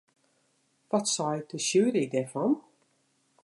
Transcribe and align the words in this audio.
Wat 0.91 1.07
seit 1.15 1.45
de 1.51 1.59
sjuery 1.67 2.05
derfan? 2.13 2.53